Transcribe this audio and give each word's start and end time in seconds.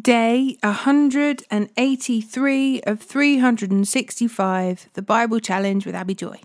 Day 0.00 0.56
183 0.64 2.80
of 2.80 3.00
365, 3.00 4.88
the 4.94 5.02
Bible 5.02 5.38
Challenge 5.38 5.86
with 5.86 5.94
Abi 5.94 6.16
Joy. 6.16 6.40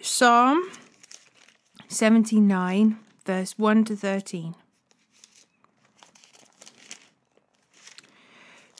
Psalm 0.00 0.68
79, 1.86 2.98
verse 3.24 3.56
1 3.56 3.84
to 3.84 3.94
13. 3.94 4.56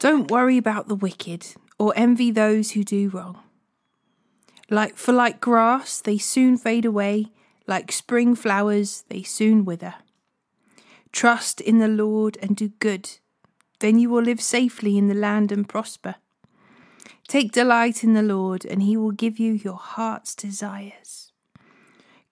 Don't 0.00 0.28
worry 0.28 0.58
about 0.58 0.88
the 0.88 0.96
wicked 0.96 1.54
or 1.78 1.92
envy 1.94 2.32
those 2.32 2.72
who 2.72 2.82
do 2.82 3.08
wrong. 3.10 3.43
Like 4.74 4.96
for 4.96 5.12
like 5.12 5.40
grass 5.40 6.00
they 6.00 6.18
soon 6.18 6.58
fade 6.58 6.84
away, 6.84 7.26
like 7.68 7.92
spring 7.92 8.34
flowers 8.34 9.04
they 9.08 9.22
soon 9.22 9.64
wither. 9.64 9.94
Trust 11.12 11.60
in 11.60 11.78
the 11.78 11.86
Lord 11.86 12.36
and 12.42 12.56
do 12.56 12.70
good, 12.80 13.08
then 13.78 14.00
you 14.00 14.10
will 14.10 14.24
live 14.24 14.40
safely 14.40 14.98
in 14.98 15.06
the 15.06 15.14
land 15.14 15.52
and 15.52 15.68
prosper. 15.68 16.16
Take 17.28 17.52
delight 17.52 18.02
in 18.02 18.14
the 18.14 18.22
Lord, 18.22 18.64
and 18.64 18.82
he 18.82 18.96
will 18.96 19.12
give 19.12 19.38
you 19.38 19.52
your 19.52 19.76
heart's 19.76 20.34
desires. 20.34 21.30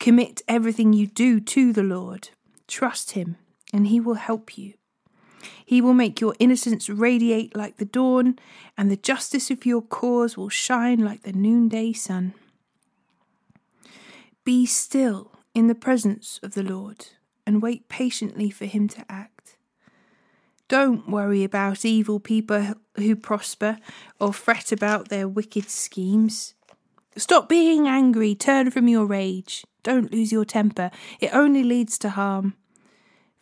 Commit 0.01 0.43
everything 0.49 0.93
you 0.93 1.07
do 1.07 1.39
to 1.39 1.73
the 1.73 1.85
Lord. 1.85 2.31
Trust 2.67 3.13
him, 3.13 3.37
and 3.73 3.87
he 3.87 4.01
will 4.01 4.15
help 4.15 4.59
you. 4.59 4.75
He 5.65 5.81
will 5.81 5.95
make 5.95 6.21
your 6.21 6.35
innocence 6.39 6.89
radiate 6.89 7.57
like 7.57 7.77
the 7.77 7.85
dawn, 7.85 8.39
and 8.77 8.91
the 8.91 8.97
justice 8.97 9.51
of 9.51 9.67
your 9.67 9.83
cause 9.83 10.37
will 10.37 10.49
shine 10.49 11.01
like 11.01 11.23
the 11.23 11.33
noonday 11.33 11.93
sun. 11.93 12.35
Be 14.45 14.67
still 14.67 15.33
in 15.55 15.69
the 15.69 15.75
presence 15.75 16.41
of 16.43 16.55
the 16.55 16.63
Lord, 16.63 17.07
and 17.47 17.63
wait 17.63 17.89
patiently 17.89 18.51
for 18.51 18.65
him 18.65 18.89
to 18.89 19.05
act. 19.09 19.57
Don't 20.69 21.09
worry 21.09 21.45
about 21.45 21.85
evil 21.85 22.19
people 22.19 22.75
who 22.97 23.15
prosper 23.15 23.79
or 24.19 24.33
fret 24.33 24.73
about 24.73 25.09
their 25.09 25.29
wicked 25.29 25.69
schemes. 25.69 26.55
Stop 27.17 27.49
being 27.49 27.87
angry, 27.87 28.35
turn 28.35 28.71
from 28.71 28.89
your 28.89 29.05
rage. 29.05 29.67
Don't 29.83 30.13
lose 30.13 30.33
your 30.33 30.47
temper, 30.47 30.91
it 31.21 31.35
only 31.35 31.63
leads 31.63 31.99
to 31.99 32.11
harm. 32.11 32.55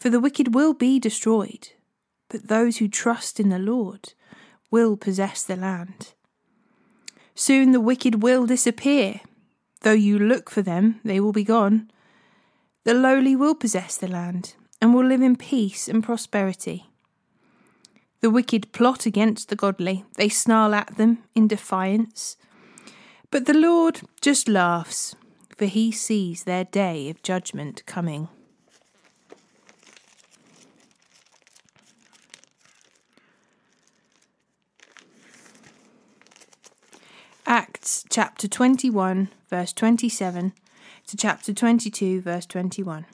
For 0.01 0.11
the 0.11 0.19
wicked 0.19 0.55
will 0.55 0.75
be 0.75 0.99
destroyed, 0.99 1.69
but 2.31 2.49
those 2.49 2.79
who 2.79 2.89
trust 2.89 3.39
in 3.39 3.51
the 3.51 3.59
Lord 3.59 4.15
will 4.71 4.97
possess 4.97 5.43
the 5.43 5.57
land. 5.57 6.15
Soon 7.35 7.73
the 7.73 7.81
wicked 7.81 8.23
will 8.23 8.47
disappear. 8.47 9.21
Though 9.83 9.93
you 9.93 10.19
look 10.19 10.49
for 10.49 10.63
them, 10.63 11.01
they 11.05 11.21
will 11.21 11.33
be 11.33 11.45
gone. 11.45 11.91
The 12.85 12.95
lowly 12.95 13.37
will 13.37 13.55
possess 13.55 13.97
the 13.97 14.09
land 14.09 14.55
and 14.81 14.95
will 14.95 15.05
live 15.05 15.23
in 15.23 15.37
peace 15.37 15.89
and 15.89 16.03
prosperity. 16.03 16.87
The 18.21 18.31
wicked 18.31 18.73
plot 18.73 19.07
against 19.07 19.49
the 19.49 19.57
godly, 19.57 20.05
they 20.17 20.29
snarl 20.29 20.75
at 20.75 20.97
them 20.97 21.25
in 21.35 21.49
defiance. 21.49 22.37
But 23.31 23.47
the 23.47 23.55
Lord 23.55 24.03
just 24.21 24.49
laughs, 24.49 25.17
for 25.57 25.65
he 25.65 25.91
sees 25.91 26.45
their 26.45 26.65
day 26.65 27.09
of 27.11 27.23
judgment 27.23 27.83
coming. 27.87 28.29
Chapter 38.23 38.47
21, 38.47 39.31
verse 39.49 39.73
27 39.73 40.53
to 41.07 41.17
chapter 41.17 41.55
22, 41.55 42.21
verse 42.21 42.45
21. 42.45 43.07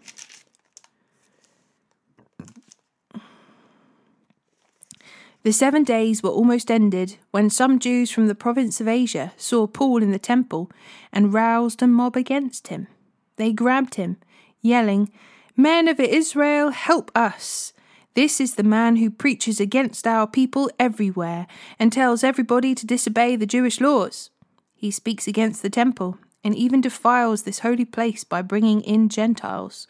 The 5.45 5.53
seven 5.53 5.85
days 5.85 6.25
were 6.25 6.31
almost 6.31 6.73
ended 6.73 7.19
when 7.31 7.51
some 7.51 7.79
Jews 7.79 8.11
from 8.11 8.27
the 8.27 8.35
province 8.35 8.81
of 8.81 8.89
Asia 8.89 9.33
saw 9.37 9.69
Paul 9.69 10.03
in 10.03 10.11
the 10.11 10.19
temple 10.19 10.73
and 11.13 11.33
roused 11.33 11.83
a 11.83 11.87
mob 11.87 12.17
against 12.17 12.67
him. 12.67 12.89
They 13.37 13.53
grabbed 13.53 13.95
him, 13.95 14.17
yelling, 14.61 15.13
Men 15.57 15.87
of 15.87 16.01
Israel, 16.01 16.71
help 16.71 17.13
us! 17.15 17.73
This 18.15 18.41
is 18.41 18.57
the 18.57 18.65
man 18.65 18.97
who 18.97 19.11
preaches 19.11 19.61
against 19.61 20.05
our 20.05 20.27
people 20.27 20.69
everywhere 20.81 21.47
and 21.79 21.93
tells 21.93 22.25
everybody 22.25 22.75
to 22.75 22.85
disobey 22.85 23.37
the 23.37 23.47
Jewish 23.47 23.81
laws. 23.81 24.31
He 24.77 24.91
speaks 24.91 25.27
against 25.27 25.63
the 25.63 25.71
temple 25.71 26.19
and 26.45 26.55
even 26.55 26.81
defiles 26.81 27.43
this 27.43 27.61
holy 27.61 27.85
place 27.85 28.23
by 28.23 28.43
bringing 28.43 28.83
in 28.83 29.09
Gentiles. 29.09 29.89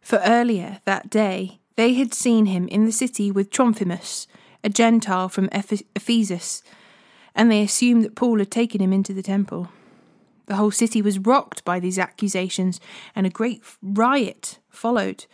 For 0.00 0.20
earlier 0.24 0.80
that 0.86 1.08
day, 1.08 1.60
they 1.76 1.94
had 1.94 2.12
seen 2.12 2.46
him 2.46 2.66
in 2.68 2.84
the 2.84 2.92
city 2.92 3.30
with 3.30 3.50
Trophimus, 3.50 4.26
a 4.64 4.68
Gentile 4.68 5.28
from 5.28 5.48
Ephesus, 5.52 6.62
and 7.34 7.50
they 7.50 7.62
assumed 7.62 8.04
that 8.04 8.16
Paul 8.16 8.38
had 8.38 8.50
taken 8.50 8.80
him 8.80 8.92
into 8.92 9.12
the 9.12 9.22
temple. 9.22 9.68
The 10.46 10.56
whole 10.56 10.70
city 10.70 11.00
was 11.00 11.18
rocked 11.18 11.64
by 11.64 11.80
these 11.80 11.98
accusations, 11.98 12.80
and 13.14 13.26
a 13.26 13.30
great 13.30 13.62
riot 13.82 14.58
followed. 14.68 15.26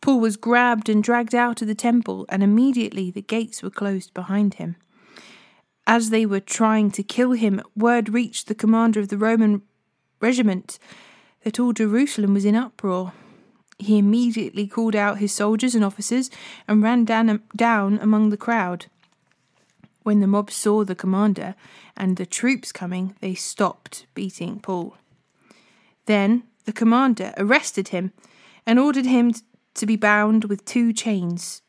Paul 0.00 0.20
was 0.20 0.36
grabbed 0.36 0.88
and 0.88 1.02
dragged 1.02 1.34
out 1.34 1.62
of 1.62 1.68
the 1.68 1.74
temple, 1.74 2.26
and 2.28 2.42
immediately 2.42 3.10
the 3.10 3.22
gates 3.22 3.62
were 3.62 3.70
closed 3.70 4.12
behind 4.14 4.54
him. 4.54 4.76
As 5.90 6.10
they 6.10 6.24
were 6.24 6.38
trying 6.38 6.92
to 6.92 7.02
kill 7.02 7.32
him, 7.32 7.60
word 7.74 8.10
reached 8.10 8.46
the 8.46 8.54
commander 8.54 9.00
of 9.00 9.08
the 9.08 9.18
Roman 9.18 9.62
regiment 10.20 10.78
that 11.42 11.58
all 11.58 11.72
Jerusalem 11.72 12.32
was 12.32 12.44
in 12.44 12.54
uproar. 12.54 13.12
He 13.76 13.98
immediately 13.98 14.68
called 14.68 14.94
out 14.94 15.18
his 15.18 15.32
soldiers 15.32 15.74
and 15.74 15.84
officers 15.84 16.30
and 16.68 16.80
ran 16.80 17.04
down, 17.04 17.42
down 17.56 17.98
among 17.98 18.30
the 18.30 18.36
crowd. 18.36 18.86
When 20.04 20.20
the 20.20 20.28
mob 20.28 20.52
saw 20.52 20.84
the 20.84 20.94
commander 20.94 21.56
and 21.96 22.16
the 22.16 22.24
troops 22.24 22.70
coming, 22.70 23.16
they 23.20 23.34
stopped 23.34 24.06
beating 24.14 24.60
Paul. 24.60 24.96
Then 26.06 26.44
the 26.66 26.72
commander 26.72 27.34
arrested 27.36 27.88
him 27.88 28.12
and 28.64 28.78
ordered 28.78 29.06
him 29.06 29.34
to 29.74 29.86
be 29.86 29.96
bound 29.96 30.44
with 30.44 30.64
two 30.64 30.92
chains. 30.92 31.62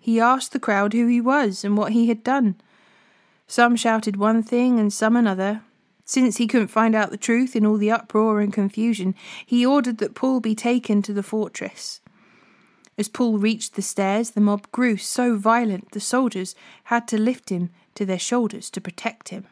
He 0.00 0.18
asked 0.18 0.54
the 0.54 0.58
crowd 0.58 0.94
who 0.94 1.06
he 1.06 1.20
was 1.20 1.64
and 1.64 1.76
what 1.76 1.92
he 1.92 2.08
had 2.08 2.24
done. 2.24 2.54
Some 3.48 3.76
shouted 3.76 4.16
one 4.16 4.42
thing 4.42 4.78
and 4.78 4.92
some 4.92 5.16
another, 5.16 5.62
since 6.04 6.36
he 6.36 6.46
couldn't 6.46 6.68
find 6.68 6.94
out 6.94 7.10
the 7.10 7.16
truth 7.16 7.56
in 7.56 7.64
all 7.66 7.78
the 7.78 7.90
uproar 7.90 8.40
and 8.40 8.52
confusion, 8.52 9.14
he 9.44 9.64
ordered 9.64 9.98
that 9.98 10.14
Paul 10.14 10.40
be 10.40 10.54
taken 10.54 11.00
to 11.02 11.14
the 11.14 11.22
fortress. 11.22 12.00
As 12.98 13.08
Paul 13.08 13.38
reached 13.38 13.74
the 13.74 13.82
stairs, 13.82 14.30
the 14.30 14.40
mob 14.40 14.70
grew 14.70 14.98
so 14.98 15.36
violent 15.36 15.92
the 15.92 16.00
soldiers 16.00 16.54
had 16.84 17.08
to 17.08 17.18
lift 17.18 17.48
him 17.48 17.70
to 17.94 18.04
their 18.04 18.18
shoulders 18.18 18.70
to 18.70 18.80
protect 18.80 19.30
him. 19.30 19.46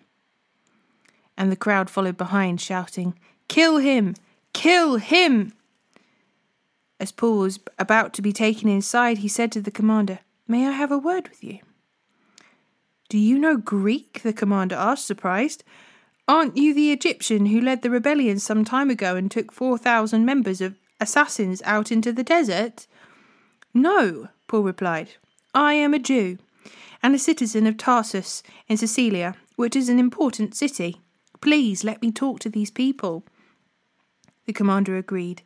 And 1.37 1.51
the 1.51 1.57
crowd 1.57 1.89
followed 1.89 2.17
behind, 2.17 2.61
shouting, 2.61 3.19
Kill 3.49 3.79
him! 3.79 4.15
Kill 4.53 4.97
him! 4.97 5.53
As 6.99 7.13
Paul 7.13 7.39
was 7.39 7.61
about 7.79 8.13
to 8.15 8.23
be 8.23 8.33
taken 8.33 8.69
inside, 8.69 9.19
he 9.19 9.29
said 9.29 9.53
to 9.53 9.61
the 9.61 9.71
commander, 9.71 10.21
May 10.49 10.67
I 10.67 10.73
have 10.73 10.91
a 10.91 10.99
word 10.99 11.29
with 11.29 11.45
you? 11.45 11.61
Do 13.09 13.19
you 13.19 13.39
know 13.39 13.57
Greek? 13.57 14.23
the 14.23 14.33
commander 14.33 14.75
asked, 14.75 15.07
surprised. 15.07 15.63
Aren't 16.29 16.57
you 16.57 16.75
the 16.75 16.91
Egyptian 16.91 17.47
who 17.47 17.61
led 17.61 17.83
the 17.83 17.91
rebellion 17.91 18.41
some 18.41 18.65
time 18.65 18.91
ago 18.91 19.15
and 19.15 19.31
took 19.31 19.53
4,000 19.53 20.25
members 20.25 20.61
of 20.61 20.75
assassins 21.01 21.63
out 21.65 21.93
into 21.93 22.13
the 22.13 22.25
desert? 22.25 22.89
No, 23.73 24.29
Paul 24.49 24.63
replied. 24.63 25.11
I 25.55 25.75
am 25.75 25.95
a 25.95 26.01
Jew 26.01 26.39
and 27.01 27.15
a 27.15 27.19
citizen 27.19 27.67
of 27.67 27.77
Tarsus 27.77 28.43
in 28.67 28.77
Cilicia, 28.77 29.37
which 29.55 29.77
is 29.77 29.89
an 29.89 30.01
important 30.01 30.57
city. 30.57 31.01
Please 31.41 31.85
let 31.85 32.03
me 32.03 32.11
talk 32.11 32.41
to 32.41 32.49
these 32.49 32.73
people. 32.73 33.23
The 34.47 34.53
commander 34.53 34.97
agreed. 34.97 35.43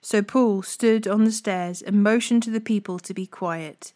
So 0.00 0.22
Paul 0.22 0.62
stood 0.62 1.06
on 1.06 1.24
the 1.24 1.32
stairs 1.32 1.80
and 1.80 2.02
motioned 2.02 2.42
to 2.44 2.50
the 2.50 2.60
people 2.60 2.98
to 3.00 3.14
be 3.14 3.26
quiet. 3.26 3.92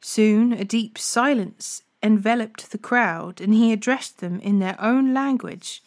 Soon 0.00 0.52
a 0.52 0.64
deep 0.64 0.98
silence 0.98 1.82
enveloped 2.02 2.70
the 2.70 2.78
crowd, 2.78 3.40
and 3.40 3.54
he 3.54 3.72
addressed 3.72 4.18
them 4.18 4.40
in 4.40 4.58
their 4.58 4.76
own 4.80 5.12
language, 5.12 5.82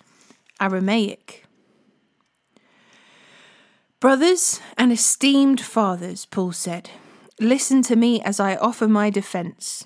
Aramaic. 0.59 1.45
Brothers 3.99 4.59
and 4.77 4.91
esteemed 4.91 5.61
fathers, 5.61 6.25
Paul 6.25 6.51
said, 6.51 6.89
listen 7.39 7.81
to 7.83 7.95
me 7.95 8.21
as 8.21 8.39
I 8.39 8.55
offer 8.55 8.87
my 8.87 9.09
defense. 9.09 9.85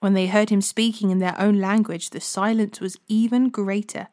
When 0.00 0.14
they 0.14 0.26
heard 0.26 0.50
him 0.50 0.60
speaking 0.60 1.10
in 1.10 1.18
their 1.18 1.38
own 1.38 1.60
language, 1.60 2.10
the 2.10 2.20
silence 2.20 2.80
was 2.80 2.98
even 3.08 3.50
greater. 3.50 4.08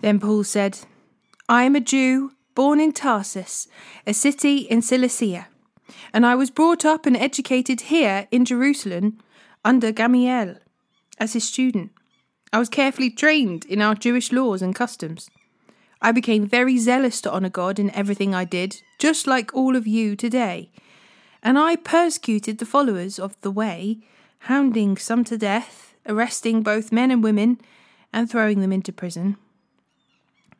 Then 0.00 0.20
Paul 0.20 0.44
said, 0.44 0.78
I 1.48 1.64
am 1.64 1.74
a 1.74 1.80
Jew 1.80 2.32
born 2.54 2.80
in 2.80 2.92
Tarsus, 2.92 3.68
a 4.06 4.14
city 4.14 4.58
in 4.58 4.80
Cilicia 4.80 5.48
and 6.12 6.26
I 6.26 6.34
was 6.34 6.50
brought 6.50 6.84
up 6.84 7.06
and 7.06 7.16
educated 7.16 7.82
here 7.82 8.28
in 8.30 8.44
Jerusalem 8.44 9.18
under 9.64 9.92
Gamaliel 9.92 10.56
as 11.18 11.32
his 11.32 11.46
student. 11.46 11.92
I 12.52 12.58
was 12.58 12.68
carefully 12.68 13.10
trained 13.10 13.64
in 13.66 13.82
our 13.82 13.94
Jewish 13.94 14.32
laws 14.32 14.62
and 14.62 14.74
customs. 14.74 15.30
I 16.00 16.12
became 16.12 16.46
very 16.46 16.78
zealous 16.78 17.20
to 17.22 17.32
honour 17.32 17.50
God 17.50 17.78
in 17.78 17.90
everything 17.90 18.34
I 18.34 18.44
did, 18.44 18.82
just 18.98 19.26
like 19.26 19.54
all 19.54 19.76
of 19.76 19.86
you 19.86 20.16
today. 20.16 20.70
And 21.42 21.58
I 21.58 21.76
persecuted 21.76 22.58
the 22.58 22.66
followers 22.66 23.18
of 23.18 23.38
the 23.40 23.50
way, 23.50 23.98
hounding 24.40 24.96
some 24.96 25.24
to 25.24 25.36
death, 25.36 25.94
arresting 26.06 26.62
both 26.62 26.92
men 26.92 27.10
and 27.10 27.22
women, 27.22 27.60
and 28.12 28.30
throwing 28.30 28.60
them 28.60 28.72
into 28.72 28.92
prison. 28.92 29.36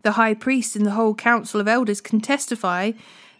The 0.03 0.13
high 0.13 0.35
priest 0.35 0.77
and 0.77 0.85
the 0.85 0.93
whole 0.93 1.15
council 1.15 1.61
of 1.61 1.69
elders 1.69 2.01
can 2.01 2.21
testify 2.21 2.93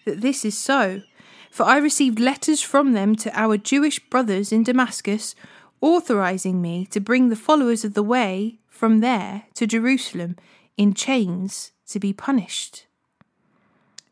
that 0.05 0.21
this 0.21 0.45
is 0.45 0.57
so, 0.57 1.03
for 1.51 1.65
I 1.65 1.79
received 1.79 2.21
letters 2.21 2.63
from 2.63 2.93
them 2.93 3.15
to 3.17 3.39
our 3.39 3.57
Jewish 3.57 3.99
brothers 4.11 4.53
in 4.53 4.63
Damascus, 4.63 5.35
authorizing 5.81 6.61
me 6.61 6.87
to 6.87 7.01
bring 7.01 7.29
the 7.29 7.37
followers 7.37 7.85
of 7.85 7.95
the 7.95 8.03
way 8.03 8.59
from 8.69 9.01
there 9.01 9.45
to 9.55 9.67
Jerusalem 9.67 10.37
in 10.77 10.95
chains 10.95 11.73
to 11.89 11.99
be 11.99 12.13
punished. 12.13 12.87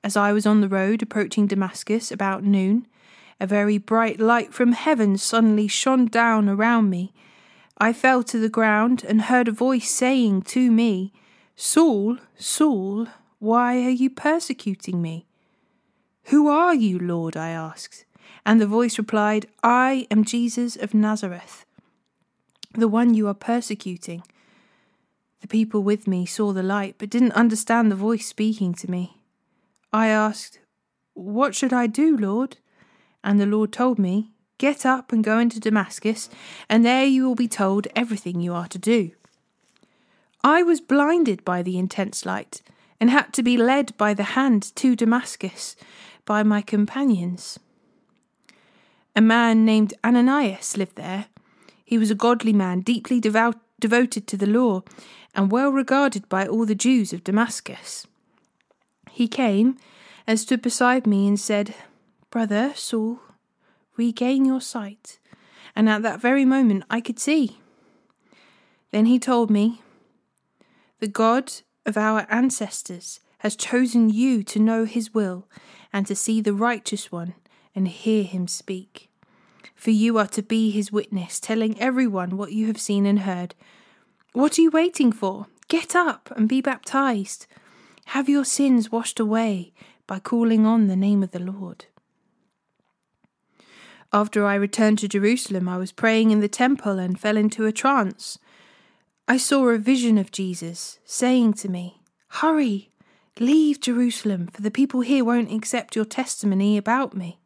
As 0.03 0.17
I 0.17 0.33
was 0.33 0.47
on 0.47 0.61
the 0.61 0.69
road 0.69 1.03
approaching 1.03 1.47
Damascus 1.47 2.13
about 2.13 2.45
noon, 2.45 2.87
a 3.41 3.47
very 3.47 3.79
bright 3.79 4.19
light 4.19 4.55
from 4.55 4.73
heaven 4.73 5.19
suddenly 5.19 5.69
shone 5.69 6.07
down 6.07 6.49
around 6.49 6.91
me. 6.91 7.13
I 7.79 7.93
fell 7.93 8.23
to 8.25 8.39
the 8.39 8.49
ground 8.49 9.05
and 9.07 9.23
heard 9.23 9.49
a 9.49 9.53
voice 9.53 9.91
saying 9.91 10.43
to 10.43 10.71
me, 10.71 11.13
Saul, 11.55 12.19
Saul, 12.39 13.09
why 13.39 13.85
are 13.85 13.91
you 13.91 14.09
persecuting 14.09 15.03
me? 15.03 15.26
Who 16.27 16.49
are 16.49 16.75
you, 16.75 16.99
Lord? 16.99 17.37
I 17.37 17.51
asked. 17.51 18.05
And 18.45 18.61
the 18.61 18.67
voice 18.67 18.99
replied, 18.99 19.47
I 19.63 20.09
am 20.11 20.25
Jesus 20.25 20.77
of 20.77 20.93
Nazareth, 20.93 21.65
the 22.75 22.89
one 22.89 23.15
you 23.15 23.29
are 23.29 23.35
persecuting. 23.35 24.23
The 25.41 25.49
people 25.49 25.83
with 25.83 26.09
me 26.09 26.27
saw 26.27 26.53
the 26.53 26.63
light, 26.63 26.97
but 26.99 27.11
didn't 27.11 27.33
understand 27.33 27.91
the 27.91 27.97
voice 27.97 28.27
speaking 28.27 28.75
to 28.75 28.91
me. 28.91 29.19
I 29.93 30.09
asked, 30.09 30.59
What 31.15 31.55
should 31.55 31.73
I 31.73 31.87
do, 31.87 32.17
Lord? 32.17 32.57
And 33.23 33.41
the 33.41 33.47
Lord 33.47 33.73
told 33.73 33.99
me, 33.99 34.31
Get 34.59 34.85
up 34.85 35.13
and 35.13 35.23
go 35.23 35.39
into 35.39 35.61
Damascus, 35.61 36.29
and 36.69 36.85
there 36.85 37.05
you 37.05 37.27
will 37.27 37.35
be 37.35 37.49
told 37.49 37.87
everything 37.95 38.41
you 38.41 38.53
are 38.53 38.69
to 38.69 38.79
do. 38.79 39.13
I 40.43 40.63
was 40.63 40.81
blinded 40.81 41.45
by 41.45 41.63
the 41.63 41.79
intense 41.79 42.27
light, 42.27 42.63
and 43.01 43.11
had 43.11 43.33
to 43.35 43.43
be 43.43 43.57
led 43.57 43.97
by 43.97 44.15
the 44.15 44.23
hand 44.35 44.75
to 44.77 44.97
Damascus 44.97 45.77
by 46.27 46.43
my 46.43 46.61
companions. 46.61 47.59
A 49.15 49.23
man 49.23 49.65
named 49.65 49.95
Ananias 50.05 50.77
lived 50.77 50.97
there. 50.97 51.27
He 51.83 51.97
was 51.97 52.11
a 52.11 52.15
godly 52.15 52.53
man, 52.53 52.81
deeply 52.81 53.19
devout, 53.19 53.57
devoted 53.81 54.27
to 54.27 54.37
the 54.37 54.47
law, 54.47 54.83
and 55.35 55.51
well 55.51 55.71
regarded 55.71 56.29
by 56.29 56.47
all 56.47 56.67
the 56.67 56.75
Jews 56.75 57.15
of 57.15 57.25
Damascus. 57.25 58.07
He 59.11 59.29
came 59.29 59.79
and 60.27 60.39
stood 60.39 60.61
beside 60.61 61.07
me 61.07 61.27
and 61.27 61.41
said, 61.41 61.75
Brother 62.31 62.73
Saul, 62.75 63.21
regain 63.97 64.45
your 64.45 64.61
sight. 64.61 65.19
And 65.75 65.89
at 65.89 66.03
that 66.03 66.21
very 66.21 66.45
moment 66.45 66.85
I 66.91 67.01
could 67.01 67.19
see. 67.19 67.59
Then 68.91 69.07
he 69.07 69.19
told 69.19 69.51
me, 69.51 69.81
The 71.01 71.09
God 71.09 71.53
of 71.87 71.97
our 71.97 72.27
ancestors 72.29 73.21
has 73.39 73.57
chosen 73.57 74.11
you 74.11 74.43
to 74.43 74.59
know 74.59 74.85
his 74.85 75.15
will 75.15 75.47
and 75.97 76.07
to 76.07 76.15
see 76.15 76.43
the 76.43 76.53
righteous 76.53 77.11
one 77.11 77.33
and 77.75 77.89
hear 77.89 78.23
him 78.23 78.47
speak. 78.47 79.09
For 79.75 79.91
you 79.91 80.19
are 80.19 80.27
to 80.27 80.43
be 80.43 80.71
his 80.71 80.93
witness, 80.93 81.41
telling 81.41 81.81
everyone 81.81 82.37
what 82.37 82.53
you 82.53 82.67
have 82.67 82.79
seen 82.79 83.07
and 83.07 83.21
heard. 83.21 83.55
What 84.35 84.59
are 84.59 84.61
you 84.61 84.71
waiting 84.71 85.11
for? 85.11 85.47
Get 85.69 85.97
up 85.97 86.31
and 86.37 86.51
be 86.51 86.61
baptized. 86.61 87.47
Have 88.09 88.29
your 88.29 88.45
sins 88.45 88.93
washed 88.93 89.19
away 89.19 89.73
by 90.07 90.19
calling 90.19 90.67
on 90.67 90.89
the 90.89 90.97
name 90.97 91.23
of 91.23 91.31
the 91.31 91.39
Lord. 91.39 91.87
After 94.13 94.45
I 94.45 94.55
returned 94.57 94.99
to 94.99 95.09
Jerusalem, 95.09 95.67
I 95.67 95.79
was 95.79 95.93
praying 95.93 96.31
in 96.31 96.41
the 96.41 96.47
temple 96.47 96.99
and 96.99 97.19
fell 97.19 97.39
into 97.39 97.65
a 97.65 97.73
trance. 97.73 98.39
I 99.27 99.39
saw 99.39 99.69
a 99.69 99.79
vision 99.79 100.19
of 100.19 100.31
Jesus 100.31 100.99
saying 101.07 101.55
to 101.55 101.71
me, 101.71 102.03
Hurry, 102.29 102.91
leave 103.39 103.81
Jerusalem, 103.81 104.49
for 104.49 104.63
the 104.63 104.71
people 104.71 105.01
here 105.01 105.25
won't 105.25 105.53
accept 105.53 105.97
your 105.97 106.05
testimony 106.05 106.77
about 106.77 107.15
me. 107.15 107.39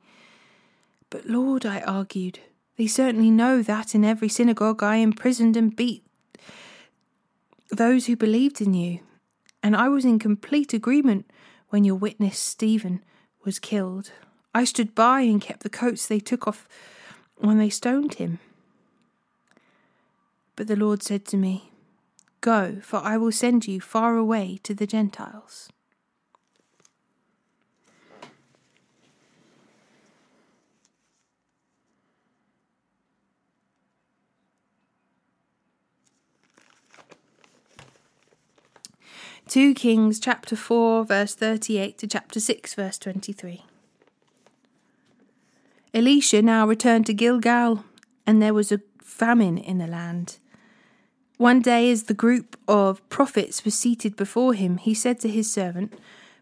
But 1.10 1.26
Lord, 1.26 1.66
I 1.66 1.80
argued, 1.80 2.40
they 2.76 2.86
certainly 2.86 3.30
know 3.30 3.62
that 3.62 3.94
in 3.94 4.04
every 4.04 4.28
synagogue 4.28 4.82
I 4.82 4.96
imprisoned 4.96 5.56
and 5.56 5.74
beat 5.74 6.04
those 7.70 8.06
who 8.06 8.16
believed 8.16 8.60
in 8.60 8.74
you, 8.74 9.00
and 9.62 9.76
I 9.76 9.88
was 9.88 10.04
in 10.04 10.18
complete 10.18 10.74
agreement 10.74 11.30
when 11.68 11.84
your 11.84 11.94
witness 11.94 12.38
Stephen 12.38 13.02
was 13.44 13.58
killed. 13.58 14.12
I 14.54 14.64
stood 14.64 14.94
by 14.94 15.20
and 15.20 15.40
kept 15.40 15.62
the 15.62 15.70
coats 15.70 16.06
they 16.06 16.20
took 16.20 16.48
off 16.48 16.68
when 17.36 17.58
they 17.58 17.70
stoned 17.70 18.14
him. 18.14 18.40
But 20.56 20.66
the 20.66 20.76
Lord 20.76 21.02
said 21.02 21.24
to 21.26 21.36
me, 21.36 21.70
Go, 22.40 22.78
for 22.82 22.96
I 22.98 23.16
will 23.16 23.32
send 23.32 23.68
you 23.68 23.80
far 23.80 24.16
away 24.16 24.58
to 24.62 24.74
the 24.74 24.86
Gentiles. 24.86 25.68
2 39.50 39.74
Kings 39.74 40.20
chapter 40.20 40.54
4 40.54 41.04
verse 41.04 41.34
38 41.34 41.98
to 41.98 42.06
chapter 42.06 42.38
6 42.38 42.74
verse 42.74 42.96
23. 42.98 43.64
Elisha 45.92 46.40
now 46.40 46.64
returned 46.64 47.04
to 47.06 47.12
Gilgal, 47.12 47.82
and 48.24 48.40
there 48.40 48.54
was 48.54 48.70
a 48.70 48.80
famine 49.02 49.58
in 49.58 49.78
the 49.78 49.88
land. 49.88 50.38
One 51.36 51.60
day, 51.60 51.90
as 51.90 52.04
the 52.04 52.14
group 52.14 52.56
of 52.68 53.02
prophets 53.08 53.64
was 53.64 53.74
seated 53.74 54.14
before 54.14 54.54
him, 54.54 54.76
he 54.76 54.94
said 54.94 55.18
to 55.18 55.28
his 55.28 55.52
servant, 55.52 55.94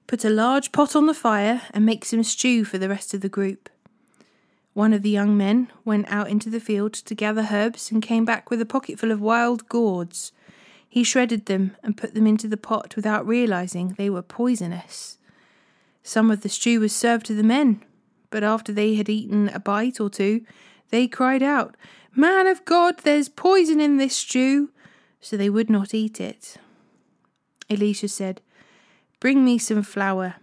Put 0.06 0.22
a 0.22 0.28
large 0.28 0.70
pot 0.70 0.94
on 0.94 1.06
the 1.06 1.14
fire 1.14 1.62
and 1.72 1.86
make 1.86 2.04
some 2.04 2.22
stew 2.22 2.66
for 2.66 2.76
the 2.76 2.90
rest 2.90 3.14
of 3.14 3.22
the 3.22 3.30
group. 3.30 3.70
One 4.74 4.92
of 4.92 5.00
the 5.00 5.08
young 5.08 5.34
men 5.34 5.68
went 5.82 6.12
out 6.12 6.28
into 6.28 6.50
the 6.50 6.60
field 6.60 6.92
to 6.92 7.14
gather 7.14 7.48
herbs 7.50 7.90
and 7.90 8.02
came 8.02 8.26
back 8.26 8.50
with 8.50 8.60
a 8.60 8.66
pocketful 8.66 9.10
of 9.10 9.22
wild 9.22 9.66
gourds. 9.70 10.30
He 10.88 11.04
shredded 11.04 11.46
them 11.46 11.76
and 11.82 11.96
put 11.96 12.14
them 12.14 12.26
into 12.26 12.48
the 12.48 12.56
pot 12.56 12.96
without 12.96 13.26
realizing 13.26 13.90
they 13.90 14.08
were 14.08 14.22
poisonous. 14.22 15.18
Some 16.02 16.30
of 16.30 16.40
the 16.40 16.48
stew 16.48 16.80
was 16.80 16.96
served 16.96 17.26
to 17.26 17.34
the 17.34 17.42
men, 17.42 17.84
but 18.30 18.42
after 18.42 18.72
they 18.72 18.94
had 18.94 19.08
eaten 19.08 19.48
a 19.50 19.60
bite 19.60 20.00
or 20.00 20.08
two, 20.08 20.44
they 20.90 21.06
cried 21.06 21.42
out, 21.42 21.76
Man 22.14 22.46
of 22.46 22.64
God, 22.64 23.00
there's 23.00 23.28
poison 23.28 23.80
in 23.80 23.98
this 23.98 24.16
stew! 24.16 24.70
So 25.20 25.36
they 25.36 25.50
would 25.50 25.68
not 25.68 25.92
eat 25.94 26.20
it. 26.20 26.56
Elisha 27.68 28.08
said, 28.08 28.40
Bring 29.20 29.44
me 29.44 29.58
some 29.58 29.82
flour. 29.82 30.36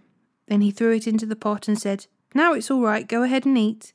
Then 0.46 0.60
he 0.60 0.70
threw 0.70 0.92
it 0.92 1.06
into 1.06 1.26
the 1.26 1.34
pot 1.34 1.66
and 1.66 1.78
said, 1.78 2.06
Now 2.34 2.52
it's 2.52 2.70
all 2.70 2.82
right, 2.82 3.08
go 3.08 3.22
ahead 3.22 3.46
and 3.46 3.58
eat. 3.58 3.92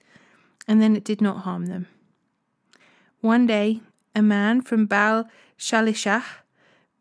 And 0.67 0.81
then 0.81 0.96
it 0.96 1.03
did 1.03 1.22
not 1.22 1.43
harm 1.43 1.67
them. 1.67 1.88
One 3.22 3.46
day, 3.46 3.81
a 4.15 4.22
man 4.22 4.62
from 4.62 4.86
Baal 4.86 5.29
Shalishah 5.58 6.24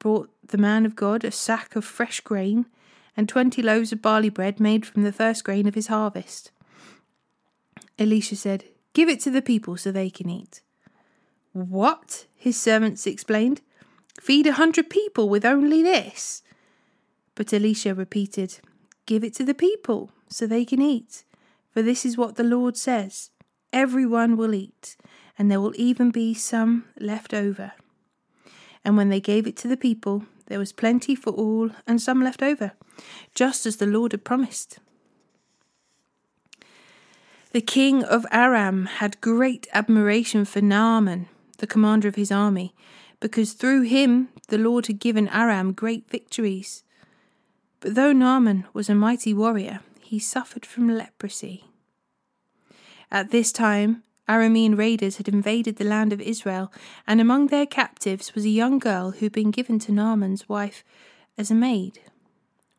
brought 0.00 0.30
the 0.44 0.58
man 0.58 0.84
of 0.84 0.96
God 0.96 1.22
a 1.22 1.30
sack 1.30 1.76
of 1.76 1.84
fresh 1.84 2.20
grain 2.20 2.66
and 3.16 3.28
twenty 3.28 3.62
loaves 3.62 3.92
of 3.92 4.02
barley 4.02 4.30
bread 4.30 4.58
made 4.58 4.84
from 4.84 5.04
the 5.04 5.12
first 5.12 5.44
grain 5.44 5.68
of 5.68 5.76
his 5.76 5.86
harvest. 5.86 6.50
Elisha 7.98 8.34
said, 8.34 8.64
Give 8.92 9.08
it 9.08 9.20
to 9.20 9.30
the 9.30 9.42
people 9.42 9.76
so 9.76 9.92
they 9.92 10.10
can 10.10 10.28
eat. 10.28 10.62
What? 11.52 12.26
His 12.34 12.60
servants 12.60 13.06
explained. 13.06 13.60
Feed 14.20 14.46
a 14.46 14.54
hundred 14.54 14.90
people 14.90 15.28
with 15.28 15.44
only 15.44 15.82
this. 15.82 16.42
But 17.34 17.52
Elisha 17.52 17.94
repeated, 17.94 18.58
Give 19.06 19.22
it 19.22 19.34
to 19.34 19.44
the 19.44 19.54
people 19.54 20.10
so 20.28 20.46
they 20.46 20.64
can 20.64 20.80
eat. 20.80 21.24
For 21.72 21.82
this 21.82 22.04
is 22.04 22.16
what 22.16 22.36
the 22.36 22.42
Lord 22.44 22.76
says 22.76 23.30
Everyone 23.72 24.36
will 24.36 24.54
eat, 24.54 24.96
and 25.38 25.50
there 25.50 25.60
will 25.60 25.74
even 25.76 26.10
be 26.10 26.34
some 26.34 26.86
left 26.98 27.32
over. 27.32 27.72
And 28.84 28.96
when 28.96 29.08
they 29.08 29.20
gave 29.20 29.46
it 29.46 29.56
to 29.58 29.68
the 29.68 29.76
people, 29.76 30.24
there 30.46 30.58
was 30.58 30.72
plenty 30.72 31.14
for 31.14 31.30
all 31.30 31.70
and 31.86 32.00
some 32.00 32.22
left 32.22 32.42
over, 32.42 32.72
just 33.34 33.66
as 33.66 33.76
the 33.76 33.86
Lord 33.86 34.12
had 34.12 34.24
promised. 34.24 34.78
The 37.52 37.60
king 37.60 38.04
of 38.04 38.26
Aram 38.30 38.86
had 38.86 39.20
great 39.20 39.66
admiration 39.72 40.44
for 40.44 40.60
Naaman, 40.60 41.28
the 41.58 41.66
commander 41.66 42.08
of 42.08 42.14
his 42.14 42.30
army, 42.30 42.74
because 43.18 43.52
through 43.52 43.82
him 43.82 44.28
the 44.48 44.58
Lord 44.58 44.86
had 44.86 44.98
given 44.98 45.28
Aram 45.28 45.72
great 45.72 46.08
victories. 46.08 46.84
But 47.80 47.94
though 47.94 48.12
Naaman 48.12 48.66
was 48.72 48.88
a 48.88 48.94
mighty 48.94 49.34
warrior, 49.34 49.80
he 50.00 50.18
suffered 50.18 50.66
from 50.66 50.88
leprosy. 50.88 51.64
At 53.10 53.30
this 53.30 53.52
time, 53.52 54.04
Aramean 54.30 54.78
raiders 54.78 55.16
had 55.16 55.26
invaded 55.26 55.74
the 55.74 55.84
land 55.84 56.12
of 56.12 56.20
Israel, 56.20 56.72
and 57.04 57.20
among 57.20 57.48
their 57.48 57.66
captives 57.66 58.32
was 58.32 58.44
a 58.44 58.48
young 58.48 58.78
girl 58.78 59.10
who 59.10 59.26
had 59.26 59.32
been 59.32 59.50
given 59.50 59.80
to 59.80 59.90
Naaman's 59.90 60.48
wife 60.48 60.84
as 61.36 61.50
a 61.50 61.54
maid. 61.56 61.98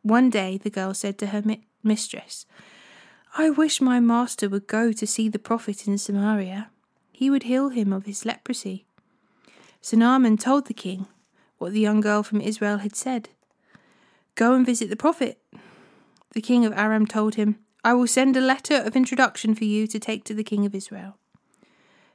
One 0.01 0.29
day 0.29 0.57
the 0.57 0.69
girl 0.69 0.93
said 0.93 1.17
to 1.17 1.27
her 1.27 1.41
mi- 1.43 1.65
mistress, 1.83 2.45
I 3.37 3.49
wish 3.49 3.81
my 3.81 3.99
master 3.99 4.47
would 4.47 4.65
go 4.65 4.93
to 4.93 5.05
see 5.05 5.27
the 5.27 5.39
prophet 5.39 5.89
in 5.89 5.97
Samaria. 5.97 6.69
He 7.11 7.29
would 7.29 7.43
heal 7.43 7.67
him 7.67 7.91
of 7.91 8.05
his 8.05 8.25
leprosy. 8.25 8.85
So 9.81 9.97
Naaman 9.97 10.37
told 10.37 10.67
the 10.67 10.73
king 10.73 11.07
what 11.57 11.73
the 11.73 11.81
young 11.81 11.99
girl 11.99 12.23
from 12.23 12.39
Israel 12.39 12.77
had 12.77 12.95
said. 12.95 13.27
Go 14.35 14.53
and 14.53 14.65
visit 14.65 14.89
the 14.89 14.95
prophet. 14.95 15.37
The 16.31 16.41
king 16.41 16.65
of 16.65 16.71
Aram 16.77 17.07
told 17.07 17.35
him, 17.35 17.57
I 17.83 17.93
will 17.93 18.07
send 18.07 18.37
a 18.37 18.41
letter 18.41 18.75
of 18.75 18.95
introduction 18.95 19.53
for 19.53 19.65
you 19.65 19.85
to 19.87 19.99
take 19.99 20.23
to 20.25 20.33
the 20.33 20.45
king 20.45 20.65
of 20.65 20.73
Israel. 20.73 21.17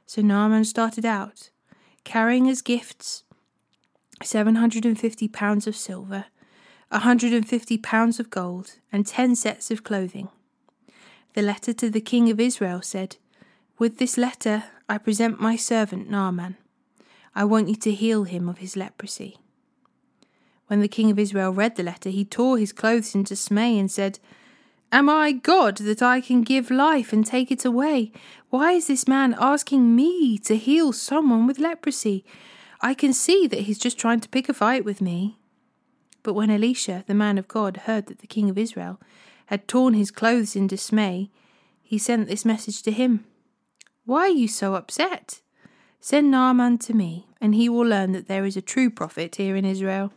So 0.07 0.21
Naaman 0.21 0.63
started 0.63 1.05
out, 1.05 1.49
carrying 2.05 2.49
as 2.49 2.61
gifts 2.61 3.23
750 4.23 5.27
pounds 5.27 5.67
of 5.67 5.75
silver, 5.75 6.25
150 6.89 7.77
pounds 7.79 8.17
of 8.17 8.29
gold, 8.29 8.77
and 8.91 9.05
10 9.05 9.35
sets 9.35 9.69
of 9.69 9.83
clothing. 9.83 10.29
The 11.33 11.41
letter 11.41 11.73
to 11.73 11.89
the 11.89 11.99
king 11.99 12.31
of 12.31 12.39
Israel 12.39 12.81
said, 12.81 13.17
With 13.77 13.97
this 13.97 14.17
letter 14.17 14.63
I 14.87 14.97
present 14.97 15.41
my 15.41 15.57
servant 15.57 16.09
Naaman. 16.09 16.55
I 17.35 17.43
want 17.43 17.67
you 17.67 17.75
to 17.75 17.91
heal 17.91 18.23
him 18.23 18.47
of 18.47 18.59
his 18.59 18.77
leprosy. 18.77 19.37
When 20.67 20.79
the 20.79 20.87
king 20.87 21.11
of 21.11 21.19
Israel 21.19 21.51
read 21.51 21.75
the 21.75 21.83
letter, 21.83 22.09
he 22.09 22.23
tore 22.23 22.57
his 22.57 22.71
clothes 22.71 23.13
in 23.13 23.23
dismay 23.23 23.77
and 23.77 23.91
said, 23.91 24.19
Am 24.91 25.09
I 25.09 25.33
God 25.33 25.77
that 25.77 26.01
I 26.01 26.21
can 26.21 26.43
give 26.43 26.71
life 26.71 27.11
and 27.11 27.25
take 27.25 27.51
it 27.51 27.65
away? 27.65 28.13
Why 28.49 28.71
is 28.71 28.87
this 28.87 29.07
man 29.07 29.35
asking 29.37 29.95
me 29.95 30.37
to 30.39 30.55
heal 30.55 30.93
someone 30.93 31.45
with 31.45 31.59
leprosy? 31.59 32.23
I 32.79 32.93
can 32.93 33.11
see 33.11 33.47
that 33.47 33.61
he's 33.61 33.79
just 33.79 33.97
trying 33.97 34.21
to 34.21 34.29
pick 34.29 34.47
a 34.47 34.53
fight 34.53 34.85
with 34.85 35.01
me. 35.01 35.37
But 36.23 36.35
when 36.35 36.49
Elisha, 36.49 37.03
the 37.05 37.13
man 37.13 37.37
of 37.37 37.49
God, 37.49 37.77
heard 37.85 38.05
that 38.07 38.19
the 38.19 38.27
king 38.27 38.49
of 38.49 38.57
Israel 38.57 38.99
had 39.47 39.67
torn 39.67 39.93
his 39.93 40.11
clothes 40.11 40.55
in 40.55 40.67
dismay, 40.67 41.31
he 41.83 41.97
sent 41.97 42.27
this 42.27 42.45
message 42.45 42.81
to 42.83 42.91
him 42.91 43.25
Why 44.05 44.21
are 44.21 44.29
you 44.29 44.47
so 44.47 44.75
upset? 44.75 45.41
Send 45.99 46.31
Naaman 46.31 46.77
to 46.79 46.93
me, 46.93 47.27
and 47.41 47.55
he 47.55 47.67
will 47.67 47.87
learn 47.87 48.13
that 48.13 48.27
there 48.27 48.45
is 48.45 48.55
a 48.55 48.61
true 48.61 48.89
prophet 48.89 49.35
here 49.35 49.57
in 49.57 49.65
Israel. 49.65 50.13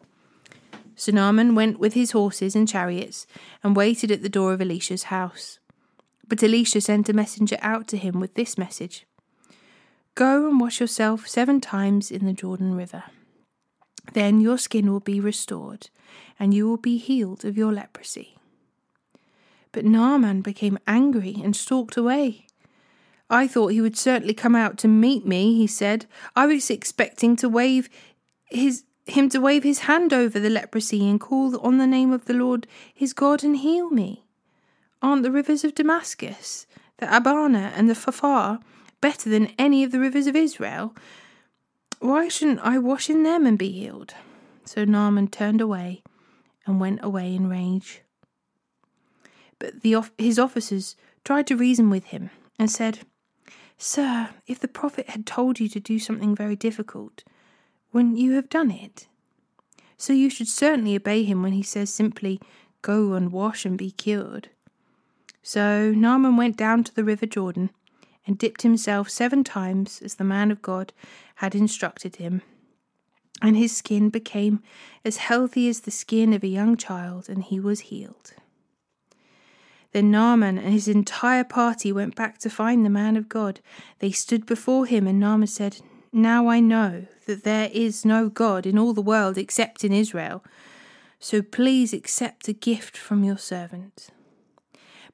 So 1.01 1.13
Naaman 1.13 1.55
went 1.55 1.79
with 1.79 1.95
his 1.95 2.11
horses 2.11 2.55
and 2.55 2.69
chariots 2.69 3.27
and 3.65 3.75
waited 3.75 4.11
at 4.11 4.21
the 4.21 4.29
door 4.29 4.53
of 4.53 4.61
Elisha's 4.61 5.05
house. 5.05 5.59
But 6.29 6.43
Elisha 6.43 6.83
sent 6.83 7.09
a 7.09 7.15
messenger 7.15 7.57
out 7.63 7.89
to 7.89 7.97
him 7.97 8.21
with 8.21 8.35
this 8.35 8.59
message 8.59 9.07
Go 10.15 10.47
and 10.47 10.61
wash 10.61 10.79
yourself 10.79 11.27
seven 11.27 11.59
times 11.59 12.11
in 12.11 12.27
the 12.27 12.35
Jordan 12.35 12.75
River. 12.75 13.05
Then 14.13 14.43
your 14.43 14.59
skin 14.59 14.93
will 14.93 15.01
be 15.01 15.21
restored, 15.21 15.89
and 16.39 16.53
you 16.53 16.69
will 16.69 16.77
be 16.77 16.99
healed 16.99 17.47
of 17.47 17.57
your 17.57 17.73
leprosy. 17.73 18.37
But 19.73 19.87
Naaman 19.87 20.43
became 20.43 20.79
angry 20.87 21.35
and 21.43 21.57
stalked 21.57 21.97
away. 21.97 22.47
I 23.31 23.49
thought 23.49 23.69
he 23.69 23.81
would 23.81 23.97
certainly 23.97 24.35
come 24.35 24.55
out 24.55 24.77
to 24.79 24.89
meet 24.89 25.27
me, 25.27 25.55
he 25.55 25.67
said. 25.67 26.05
I 26.37 26.45
was 26.45 26.69
expecting 26.69 27.37
to 27.37 27.49
wave 27.49 27.89
his 28.51 28.85
him 29.13 29.29
to 29.31 29.41
wave 29.41 29.63
his 29.63 29.81
hand 29.81 30.13
over 30.13 30.39
the 30.39 30.51
leprosy 30.51 31.09
and 31.09 31.21
call 31.21 31.59
on 31.61 31.79
the 31.79 31.87
name 31.87 32.13
of 32.13 32.27
the 32.27 32.35
Lord 32.35 32.67
his 32.93 33.13
God 33.13 33.45
and 33.45 33.57
heal 33.57 33.91
me? 33.91 34.25
Aren't 35.03 35.23
the 35.23 35.31
rivers 35.31 35.65
of 35.65 35.75
Damascus, 35.75 36.67
the 36.99 37.17
Abana 37.17 37.73
and 37.75 37.89
the 37.89 37.95
Pharpar, 37.95 38.61
better 39.01 39.31
than 39.31 39.53
any 39.59 39.83
of 39.83 39.93
the 39.93 40.01
rivers 40.01 40.27
of 40.27 40.37
Israel? 40.37 40.95
Why 42.01 42.29
shouldn't 42.29 42.61
I 42.61 42.79
wash 42.79 43.09
in 43.11 43.23
them 43.23 43.47
and 43.47 43.59
be 43.59 43.71
healed? 43.73 44.15
So 44.65 44.85
Naaman 44.85 45.29
turned 45.29 45.61
away 45.61 46.03
and 46.67 46.81
went 46.81 47.01
away 47.03 47.35
in 47.35 47.49
rage. 47.49 48.03
But 49.59 49.83
the, 49.83 49.97
his 50.19 50.39
officers 50.39 50.97
tried 51.25 51.47
to 51.49 51.57
reason 51.57 51.91
with 51.91 52.07
him 52.07 52.31
and 52.59 52.71
said, 52.71 53.01
Sir, 53.77 54.31
if 54.47 54.59
the 54.59 54.69
prophet 54.69 55.11
had 55.11 55.27
told 55.27 55.59
you 55.59 55.69
to 55.71 55.81
do 55.81 55.99
something 55.99 56.35
very 56.35 56.57
difficult, 56.57 57.25
when 57.91 58.17
you 58.17 58.33
have 58.33 58.49
done 58.49 58.71
it. 58.71 59.07
So 59.97 60.13
you 60.13 60.31
should 60.31 60.49
certainly 60.49 60.97
obey 60.97 61.25
him 61.25 61.43
when 61.43 61.53
he 61.53 61.63
says 61.63 61.93
simply, 61.93 62.41
Go 62.83 63.13
and 63.13 63.31
wash 63.31 63.67
and 63.67 63.77
be 63.77 63.91
cured. 63.91 64.49
So 65.43 65.93
Naaman 65.93 66.37
went 66.37 66.57
down 66.57 66.85
to 66.85 66.95
the 66.95 67.05
river 67.05 67.27
Jordan 67.27 67.71
and 68.27 68.39
dipped 68.39 68.63
himself 68.63 69.11
seven 69.11 69.45
times 69.45 70.01
as 70.03 70.15
the 70.15 70.25
man 70.25 70.51
of 70.51 70.63
God 70.63 70.93
had 71.37 71.55
instructed 71.55 72.17
him. 72.17 72.43
And 73.43 73.57
his 73.57 73.77
skin 73.77 74.11
became 74.11 74.63
as 75.05 75.17
healthy 75.17 75.69
as 75.69 75.81
the 75.81 75.91
skin 75.91 76.33
of 76.33 76.45
a 76.45 76.49
young 76.49 76.77
child, 76.77 77.29
and 77.29 77.43
he 77.43 77.59
was 77.59 77.81
healed. 77.81 78.35
Then 79.93 80.11
Naaman 80.11 80.59
and 80.59 80.73
his 80.73 80.89
entire 80.89 81.45
party 81.45 81.91
went 81.91 82.15
back 82.15 82.39
to 82.39 82.51
find 82.51 82.85
the 82.85 82.91
man 82.91 83.17
of 83.17 83.29
God. 83.29 83.61
They 83.99 84.13
stood 84.13 84.47
before 84.47 84.87
him, 84.87 85.07
and 85.07 85.19
Naaman 85.19 85.49
said, 85.49 85.81
now 86.13 86.49
I 86.49 86.61
know 86.61 87.07
that 87.27 87.45
there 87.45 87.71
is 87.73 88.05
no 88.05 88.29
God 88.29 88.67
in 88.67 88.79
all 88.79 88.93
the 88.93 89.01
world 89.01 89.39
except 89.39 89.85
in 89.85 89.93
Israel. 89.93 90.45
So 91.21 91.43
please 91.43 91.93
accept 91.93 92.49
a 92.49 92.53
gift 92.53 92.97
from 92.97 93.23
your 93.23 93.39
servant. 93.39 94.09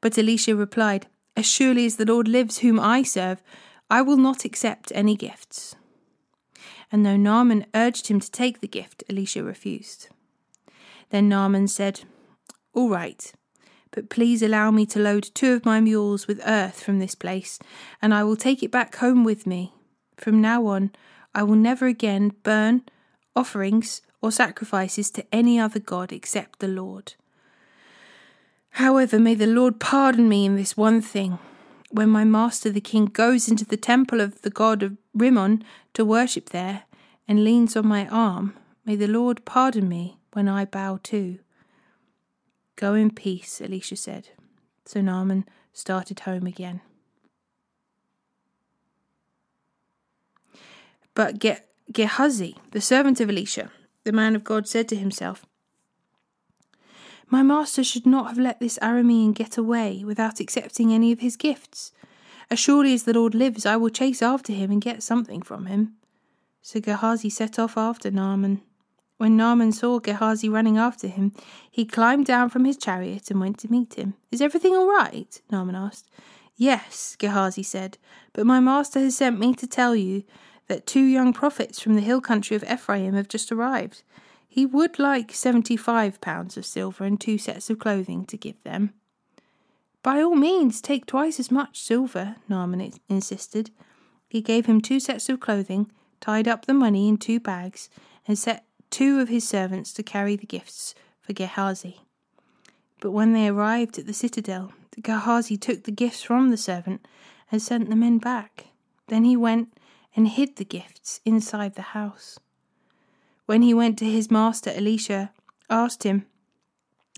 But 0.01 0.17
Elisha 0.17 0.55
replied, 0.55 1.07
As 1.37 1.47
surely 1.47 1.85
as 1.85 1.97
the 1.97 2.07
Lord 2.07 2.29
lives, 2.29 2.59
whom 2.59 2.79
I 2.81 3.03
serve, 3.03 3.43
I 3.91 4.03
will 4.03 4.17
not 4.17 4.45
accept 4.45 4.93
any 4.95 5.17
gifts. 5.17 5.77
And 6.91 7.05
though 7.05 7.17
Naaman 7.17 7.67
urged 7.75 8.09
him 8.09 8.21
to 8.21 8.31
take 8.31 8.61
the 8.61 8.69
gift, 8.69 9.05
Elisha 9.11 9.43
refused. 9.43 10.09
Then 11.11 11.29
Naaman 11.29 11.69
said, 11.69 12.03
All 12.73 12.89
right, 12.89 13.33
but 13.91 14.09
please 14.09 14.43
allow 14.43 14.71
me 14.71 14.87
to 14.87 15.01
load 15.01 15.31
two 15.35 15.53
of 15.53 15.65
my 15.65 15.81
mules 15.81 16.27
with 16.27 16.41
earth 16.47 16.83
from 16.83 16.99
this 16.99 17.15
place, 17.15 17.59
and 18.01 18.15
I 18.15 18.25
will 18.25 18.37
take 18.37 18.63
it 18.63 18.71
back 18.71 18.97
home 18.97 19.25
with 19.25 19.47
me. 19.47 19.76
From 20.17 20.41
now 20.41 20.67
on, 20.67 20.91
I 21.35 21.43
will 21.43 21.57
never 21.57 21.87
again 21.87 22.33
burn 22.43 22.83
offerings 23.35 24.01
or 24.23 24.33
sacrifices 24.33 25.11
to 25.13 25.25
any 25.33 25.61
other 25.61 25.79
God 25.79 26.13
except 26.13 26.59
the 26.59 26.69
Lord. 26.69 27.15
However, 28.71 29.19
may 29.19 29.35
the 29.35 29.47
Lord 29.47 29.81
pardon 29.81 30.29
me 30.29 30.45
in 30.45 30.57
this 30.57 30.77
one 30.77 31.01
thing. 31.01 31.39
When 31.91 32.09
my 32.11 32.25
master 32.25 32.71
the 32.71 32.81
king 32.81 33.07
goes 33.07 33.49
into 33.49 33.65
the 33.65 33.77
temple 33.77 34.21
of 34.21 34.43
the 34.43 34.51
god 34.51 34.83
of 34.83 34.97
Rimmon 35.15 35.65
to 35.95 36.05
worship 36.05 36.51
there 36.51 36.83
and 37.29 37.45
leans 37.45 37.77
on 37.77 37.87
my 37.87 38.07
arm, 38.09 38.55
may 38.85 38.97
the 38.97 39.07
Lord 39.07 39.45
pardon 39.45 39.89
me 39.89 40.19
when 40.33 40.49
I 40.49 40.65
bow 40.65 40.99
too. 41.03 41.39
Go 42.75 42.95
in 42.95 43.11
peace, 43.11 43.61
Elisha 43.61 43.97
said. 43.97 44.29
So 44.85 45.01
Naaman 45.01 45.47
started 45.73 46.21
home 46.21 46.47
again. 46.47 46.81
But 51.17 51.39
Ge- 51.41 51.63
Gehazi, 51.91 52.57
the 52.73 52.81
servant 52.81 53.21
of 53.21 53.31
Elisha, 53.31 53.71
the 54.05 54.13
man 54.13 54.37
of 54.37 54.45
God, 54.45 54.69
said 54.69 54.87
to 54.91 54.97
himself, 54.97 55.47
My 57.31 57.43
master 57.43 57.83
should 57.83 58.05
not 58.07 58.29
have 58.29 58.39
let 58.39 58.61
this 58.61 58.79
Aramean 58.83 59.35
get 59.35 59.57
away 59.57 60.05
without 60.05 60.41
accepting 60.41 60.93
any 60.93 61.11
of 61.13 61.21
his 61.21 61.37
gifts. 61.37 61.91
As 62.51 62.59
surely 62.59 62.93
as 62.93 63.05
the 63.05 63.15
Lord 63.15 63.35
lives, 63.35 63.65
I 63.65 63.77
will 63.77 63.89
chase 63.89 64.21
after 64.21 64.53
him 64.53 64.71
and 64.71 64.81
get 64.81 65.03
something 65.03 65.41
from 65.41 65.67
him. 65.67 65.95
So 66.61 66.81
Gehazi 66.81 67.31
set 67.31 67.59
off 67.59 67.79
after 67.79 68.11
Naaman. 68.11 68.61
When 69.17 69.39
Naaman 69.39 69.73
saw 69.73 69.99
Gehazi 69.99 70.51
running 70.51 70.77
after 70.77 71.09
him, 71.09 71.33
he 71.71 71.87
climbed 71.87 72.27
down 72.27 72.51
from 72.51 72.67
his 72.67 72.77
chariot 72.77 73.31
and 73.31 73.41
went 73.41 73.59
to 73.61 73.73
meet 73.73 73.95
him. 73.95 74.15
Is 74.31 74.43
everything 74.43 74.77
all 74.77 74.87
right? 74.87 75.41
Naaman 75.51 75.77
asked. 75.77 76.11
Yes, 76.57 77.17
Gehazi 77.19 77.63
said, 77.63 77.97
but 78.35 78.45
my 78.45 78.61
master 78.61 79.01
has 79.01 79.17
sent 79.17 79.39
me 79.39 79.55
to 79.55 79.67
tell 79.67 79.97
you 79.97 80.25
that 80.69 80.87
two 80.87 81.05
young 81.05 81.33
prophets 81.33 81.81
from 81.81 81.95
the 81.95 82.01
hill 82.01 82.21
country 82.21 82.57
of 82.57 82.65
Ephraim 82.65 83.15
have 83.15 83.29
just 83.29 83.53
arrived. 83.53 84.03
He 84.49 84.67
would 84.67 84.99
like 84.99 85.33
seventy 85.33 85.77
five 85.77 86.21
pounds 86.21 86.57
of 86.57 86.65
silver 86.65 87.05
and 87.05 87.21
two 87.21 87.39
sets 87.39 87.69
of 87.71 87.79
clothing 87.79 88.25
to 88.27 88.37
give 88.37 88.63
them. 88.63 88.95
By 90.03 90.23
all 90.23 90.37
means, 90.37 90.81
take 90.81 91.05
twice 91.05 91.41
as 91.41 91.51
much 91.51 91.81
silver, 91.81 92.37
Naaman 92.49 92.93
insisted. 93.09 93.71
He 94.29 94.41
gave 94.41 94.67
him 94.67 94.81
two 94.81 95.01
sets 95.01 95.29
of 95.29 95.41
clothing, 95.41 95.91
tied 96.21 96.49
up 96.49 96.67
the 96.67 96.75
money 96.75 97.09
in 97.09 97.17
two 97.17 97.41
bags, 97.41 97.91
and 98.27 98.39
set 98.39 98.65
two 98.91 99.21
of 99.21 99.29
his 99.29 99.47
servants 99.49 99.93
to 99.93 100.03
carry 100.03 100.37
the 100.37 100.47
gifts 100.47 100.95
for 101.21 101.33
Gehazi. 101.33 102.01
But 103.01 103.11
when 103.11 103.33
they 103.33 103.49
arrived 103.49 103.99
at 103.99 104.07
the 104.07 104.13
citadel, 104.13 104.73
Gehazi 105.03 105.57
took 105.57 105.85
the 105.85 105.91
gifts 105.93 106.23
from 106.23 106.51
the 106.51 106.57
servant 106.57 107.07
and 107.53 107.61
sent 107.61 107.91
the 107.91 107.97
men 107.97 108.19
back. 108.19 108.67
Then 109.09 109.25
he 109.25 109.37
went 109.37 109.77
and 110.17 110.29
hid 110.29 110.57
the 110.57 110.65
gifts 110.65 111.21
inside 111.25 111.75
the 111.75 111.93
house. 111.93 112.41
When 113.45 113.63
he 113.63 113.75
went 113.75 113.99
to 113.99 114.07
his 114.07 114.31
master, 114.31 114.71
Elisha 114.71 115.31
asked 115.69 116.03
him, 116.03 116.27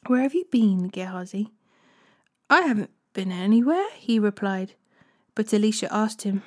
Where 0.08 0.22
have 0.22 0.34
you 0.34 0.44
been, 0.50 0.88
Gehazi? 0.88 1.48
I 2.50 2.62
haven't 2.62 2.90
been 3.12 3.30
anywhere, 3.30 3.86
he 3.94 4.18
replied. 4.18 4.74
But 5.34 5.54
Elisha 5.54 5.92
asked 5.94 6.22
him, 6.22 6.42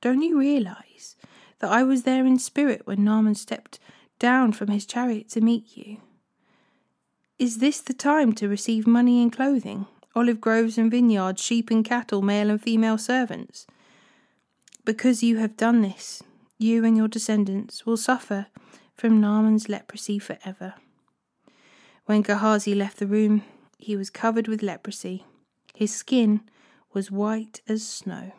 Don't 0.00 0.22
you 0.22 0.38
realize 0.38 1.16
that 1.58 1.70
I 1.70 1.82
was 1.82 2.02
there 2.04 2.24
in 2.24 2.38
spirit 2.38 2.82
when 2.86 3.04
Naaman 3.04 3.34
stepped 3.34 3.78
down 4.18 4.52
from 4.52 4.68
his 4.68 4.86
chariot 4.86 5.28
to 5.30 5.40
meet 5.40 5.76
you? 5.76 5.98
Is 7.38 7.58
this 7.58 7.80
the 7.80 7.94
time 7.94 8.32
to 8.34 8.48
receive 8.48 8.86
money 8.86 9.22
and 9.22 9.32
clothing, 9.32 9.86
olive 10.14 10.40
groves 10.40 10.78
and 10.78 10.90
vineyards, 10.90 11.42
sheep 11.42 11.70
and 11.70 11.84
cattle, 11.84 12.22
male 12.22 12.50
and 12.50 12.60
female 12.60 12.98
servants? 12.98 13.66
Because 14.90 15.22
you 15.22 15.36
have 15.36 15.56
done 15.56 15.82
this, 15.82 16.20
you 16.58 16.84
and 16.84 16.96
your 16.96 17.06
descendants 17.06 17.86
will 17.86 17.96
suffer 17.96 18.48
from 18.96 19.20
Naaman's 19.20 19.68
leprosy 19.68 20.18
forever. 20.18 20.74
When 22.06 22.22
Gehazi 22.22 22.74
left 22.74 22.96
the 22.98 23.06
room, 23.06 23.44
he 23.78 23.94
was 23.94 24.10
covered 24.10 24.48
with 24.48 24.64
leprosy. 24.64 25.24
His 25.76 25.94
skin 25.94 26.40
was 26.92 27.08
white 27.08 27.60
as 27.68 27.86
snow. 27.86 28.32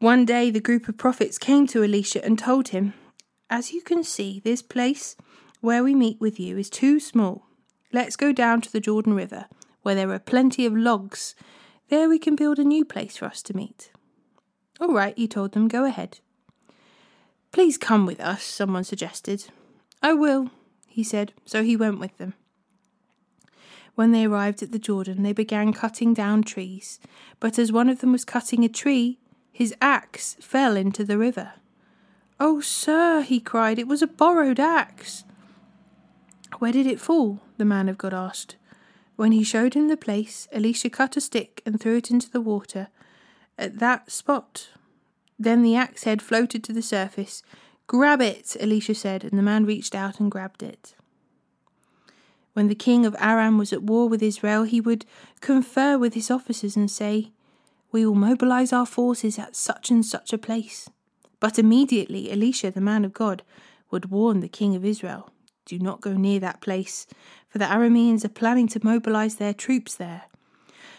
One 0.00 0.26
day 0.26 0.50
the 0.50 0.60
group 0.60 0.86
of 0.86 0.98
prophets 0.98 1.38
came 1.38 1.66
to 1.68 1.82
Elisha 1.82 2.22
and 2.22 2.38
told 2.38 2.68
him, 2.68 2.92
As 3.48 3.72
you 3.72 3.80
can 3.80 4.04
see, 4.04 4.40
this 4.40 4.60
place 4.60 5.16
where 5.62 5.82
we 5.82 5.94
meet 5.94 6.20
with 6.20 6.38
you 6.38 6.58
is 6.58 6.68
too 6.68 7.00
small. 7.00 7.46
Let's 7.90 8.16
go 8.16 8.32
down 8.32 8.60
to 8.60 8.70
the 8.70 8.80
Jordan 8.80 9.14
River, 9.14 9.46
where 9.80 9.94
there 9.94 10.10
are 10.10 10.18
plenty 10.18 10.66
of 10.66 10.76
logs. 10.76 11.34
There 11.88 12.10
we 12.10 12.18
can 12.18 12.36
build 12.36 12.58
a 12.58 12.64
new 12.64 12.84
place 12.84 13.16
for 13.16 13.24
us 13.24 13.40
to 13.44 13.56
meet. 13.56 13.92
All 14.80 14.92
right, 14.92 15.16
he 15.16 15.26
told 15.26 15.52
them, 15.52 15.68
go 15.68 15.84
ahead. 15.84 16.18
Please 17.52 17.78
come 17.78 18.04
with 18.04 18.20
us, 18.20 18.42
someone 18.42 18.84
suggested. 18.84 19.46
I 20.02 20.12
will, 20.12 20.50
he 20.86 21.02
said, 21.02 21.32
so 21.44 21.62
he 21.62 21.76
went 21.76 21.98
with 21.98 22.16
them. 22.18 22.34
When 23.94 24.12
they 24.12 24.26
arrived 24.26 24.62
at 24.62 24.72
the 24.72 24.78
Jordan, 24.78 25.22
they 25.22 25.32
began 25.32 25.72
cutting 25.72 26.12
down 26.12 26.42
trees, 26.42 27.00
but 27.40 27.58
as 27.58 27.72
one 27.72 27.88
of 27.88 28.00
them 28.00 28.12
was 28.12 28.26
cutting 28.26 28.62
a 28.62 28.68
tree, 28.68 29.18
his 29.50 29.74
axe 29.80 30.36
fell 30.38 30.76
into 30.76 31.02
the 31.02 31.16
river. 31.16 31.54
Oh, 32.38 32.60
sir, 32.60 33.22
he 33.22 33.40
cried, 33.40 33.78
it 33.78 33.88
was 33.88 34.02
a 34.02 34.06
borrowed 34.06 34.60
axe. 34.60 35.24
Where 36.58 36.72
did 36.72 36.86
it 36.86 37.00
fall? 37.00 37.40
the 37.56 37.64
man 37.64 37.88
of 37.88 37.96
God 37.96 38.12
asked. 38.12 38.56
When 39.16 39.32
he 39.32 39.42
showed 39.42 39.72
him 39.72 39.88
the 39.88 39.96
place, 39.96 40.46
Elisha 40.52 40.90
cut 40.90 41.16
a 41.16 41.22
stick 41.22 41.62
and 41.64 41.80
threw 41.80 41.96
it 41.96 42.10
into 42.10 42.30
the 42.30 42.42
water 42.42 42.88
at 43.58 43.78
that 43.78 44.10
spot. 44.10 44.68
Then 45.38 45.62
the 45.62 45.76
axe 45.76 46.04
head 46.04 46.22
floated 46.22 46.64
to 46.64 46.72
the 46.72 46.82
surface. 46.82 47.42
Grab 47.86 48.20
it, 48.20 48.56
Elisha 48.58 48.94
said, 48.94 49.24
and 49.24 49.38
the 49.38 49.42
man 49.42 49.66
reached 49.66 49.94
out 49.94 50.18
and 50.18 50.30
grabbed 50.30 50.62
it. 50.62 50.94
When 52.54 52.68
the 52.68 52.74
king 52.74 53.04
of 53.04 53.14
Aram 53.18 53.58
was 53.58 53.72
at 53.72 53.82
war 53.82 54.08
with 54.08 54.22
Israel, 54.22 54.62
he 54.62 54.80
would 54.80 55.04
confer 55.40 55.98
with 55.98 56.14
his 56.14 56.30
officers 56.30 56.74
and 56.74 56.90
say, 56.90 57.32
we 57.92 58.04
will 58.04 58.14
mobilize 58.14 58.72
our 58.72 58.86
forces 58.86 59.38
at 59.38 59.56
such 59.56 59.90
and 59.90 60.04
such 60.04 60.32
a 60.32 60.38
place. 60.38 60.90
But 61.40 61.58
immediately 61.58 62.30
Elisha, 62.30 62.70
the 62.70 62.80
man 62.80 63.04
of 63.04 63.12
God, 63.12 63.42
would 63.90 64.10
warn 64.10 64.40
the 64.40 64.48
king 64.48 64.74
of 64.74 64.84
Israel 64.84 65.30
Do 65.64 65.78
not 65.78 66.00
go 66.00 66.12
near 66.12 66.40
that 66.40 66.60
place, 66.60 67.06
for 67.48 67.58
the 67.58 67.64
Arameans 67.66 68.24
are 68.24 68.28
planning 68.28 68.68
to 68.68 68.84
mobilize 68.84 69.36
their 69.36 69.54
troops 69.54 69.94
there. 69.94 70.24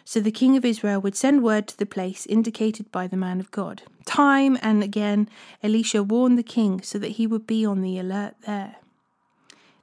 So 0.09 0.21
the 0.21 0.31
king 0.31 0.55
of 0.55 0.63
Israel 0.63 1.01
would 1.01 1.17
send 1.17 1.43
word 1.43 1.67
to 1.67 1.77
the 1.77 1.85
place 1.85 2.25
indicated 2.25 2.89
by 2.93 3.07
the 3.07 3.17
man 3.17 3.41
of 3.41 3.51
God. 3.51 3.81
Time 4.05 4.57
and 4.61 4.81
again, 4.81 5.27
Elisha 5.61 6.01
warned 6.01 6.37
the 6.37 6.43
king 6.43 6.81
so 6.81 6.97
that 6.99 7.17
he 7.19 7.27
would 7.27 7.45
be 7.45 7.65
on 7.65 7.81
the 7.81 7.99
alert 7.99 8.35
there. 8.45 8.77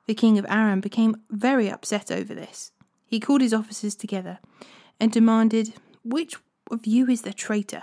The 0.07 0.15
king 0.15 0.39
of 0.39 0.47
Aram 0.49 0.81
became 0.81 1.17
very 1.29 1.71
upset 1.71 2.11
over 2.11 2.35
this. 2.35 2.73
He 3.07 3.21
called 3.21 3.43
his 3.43 3.53
officers 3.53 3.95
together 3.95 4.39
and 4.99 5.13
demanded, 5.13 5.75
Which 6.03 6.37
of 6.71 6.87
you 6.87 7.07
is 7.11 7.21
the 7.21 7.35
traitor? 7.35 7.83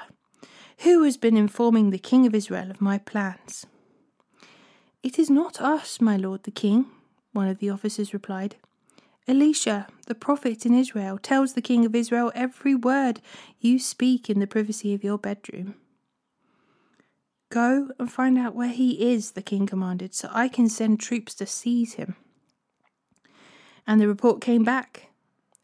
Who 0.80 1.04
has 1.04 1.18
been 1.18 1.38
informing 1.38 1.92
the 1.92 2.00
king 2.00 2.26
of 2.26 2.34
Israel 2.34 2.72
of 2.72 2.82
my 2.82 2.98
plans? 2.98 3.68
It 5.04 5.20
is 5.20 5.30
not 5.30 5.62
us, 5.62 6.02
my 6.02 6.18
lord 6.18 6.42
the 6.42 6.50
king, 6.50 6.88
one 7.34 7.48
of 7.48 7.60
the 7.60 7.70
officers 7.70 8.16
replied. 8.16 8.56
Elisha, 9.32 9.88
the 10.08 10.14
prophet 10.14 10.66
in 10.66 10.78
Israel, 10.78 11.18
tells 11.18 11.54
the 11.54 11.62
king 11.62 11.86
of 11.86 11.96
Israel 11.96 12.34
every 12.36 12.76
word 12.76 13.22
you 13.62 13.80
speak 13.80 14.30
in 14.30 14.42
the 14.42 14.46
privacy 14.46 14.94
of 14.94 15.06
your 15.06 15.18
bedroom. 15.18 15.76
Go 17.50 17.92
and 17.98 18.12
find 18.12 18.38
out 18.38 18.56
where 18.56 18.68
he 18.68 19.14
is, 19.14 19.32
the 19.32 19.42
king 19.42 19.66
commanded, 19.66 20.14
so 20.14 20.30
I 20.34 20.50
can 20.50 20.68
send 20.68 21.00
troops 21.00 21.34
to 21.36 21.46
seize 21.46 21.94
him. 21.94 22.18
And 23.88 24.02
the 24.02 24.08
report 24.10 24.42
came 24.42 24.66
back. 24.66 25.08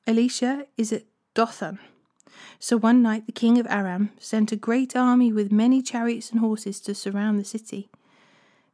Elisha 0.06 0.68
is 0.78 0.94
at 0.94 1.04
Dothan. 1.34 1.80
So 2.60 2.78
one 2.78 3.02
night 3.02 3.26
the 3.26 3.34
king 3.34 3.58
of 3.58 3.68
Aram 3.68 4.12
sent 4.18 4.54
a 4.54 4.56
great 4.56 4.96
army 4.96 5.34
with 5.34 5.52
many 5.52 5.82
chariots 5.82 6.32
and 6.32 6.40
horses 6.40 6.80
to 6.82 6.96
surround 6.96 7.38
the 7.38 7.44
city. 7.44 7.90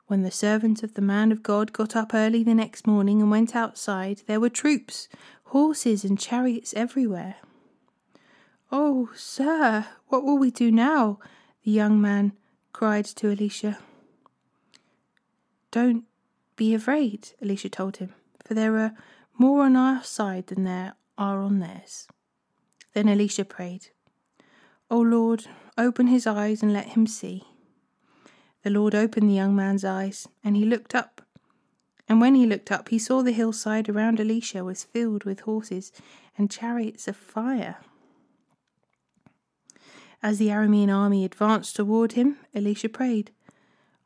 When 0.08 0.22
the 0.22 0.32
servant 0.32 0.84
of 0.84 0.94
the 0.94 1.02
man 1.02 1.32
of 1.32 1.44
God 1.44 1.74
got 1.74 1.96
up 1.96 2.14
early 2.14 2.44
the 2.44 2.54
next 2.54 2.86
morning 2.86 3.22
and 3.22 3.32
went 3.32 3.56
outside, 3.56 4.22
there 4.28 4.40
were 4.40 4.50
troops, 4.50 5.08
horses, 5.46 6.04
and 6.04 6.20
chariots 6.20 6.74
everywhere. 6.76 7.36
Oh, 8.72 9.10
sir, 9.16 9.86
what 10.08 10.24
will 10.24 10.38
we 10.38 10.52
do 10.52 10.72
now? 10.72 11.20
the 11.64 11.72
young 11.72 12.02
man 12.02 12.34
cried 12.74 13.06
to 13.06 13.32
Elisha. 13.32 13.80
Don't 15.72 16.04
be 16.56 16.74
afraid, 16.74 17.30
Elisha 17.42 17.70
told 17.70 17.98
him, 17.98 18.14
for 18.46 18.54
there 18.54 18.78
are 18.78 18.94
more 19.38 19.64
on 19.64 19.76
our 19.76 20.04
side 20.04 20.48
than 20.48 20.66
there 20.66 20.96
are 21.18 21.42
on 21.42 21.60
theirs. 21.60 22.08
Then 22.94 23.10
Elisha 23.10 23.46
prayed, 23.46 23.88
O 24.92 25.00
Lord, 25.00 25.48
open 25.78 26.08
his 26.08 26.28
eyes 26.28 26.62
and 26.62 26.74
let 26.74 26.90
him 26.90 27.08
see. 27.08 27.44
The 28.64 28.70
Lord 28.70 28.96
opened 28.96 29.30
the 29.30 29.36
young 29.36 29.56
man's 29.56 29.84
eyes, 29.84 30.28
and 30.44 30.56
he 30.56 30.66
looked 30.66 30.96
up. 30.96 31.22
And 32.08 32.20
when 32.20 32.36
he 32.36 32.46
looked 32.46 32.72
up, 32.72 32.90
he 32.90 33.00
saw 33.00 33.22
the 33.22 33.32
hillside 33.32 33.90
around 33.90 34.20
Elisha 34.20 34.64
was 34.64 34.84
filled 34.84 35.24
with 35.24 35.42
horses 35.42 35.92
and 36.38 36.52
chariots 36.52 37.08
of 37.08 37.16
fire. 37.16 37.78
As 40.22 40.38
the 40.38 40.48
Aramean 40.48 40.90
army 40.90 41.26
advanced 41.26 41.76
toward 41.76 42.14
him, 42.14 42.38
Elisha 42.56 42.90
prayed, 42.90 43.32